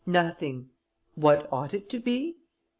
"Nothing. 0.07 0.71
What 1.13 1.47
ought 1.53 1.75
it 1.75 1.87
to 1.91 1.99
be? 1.99 2.37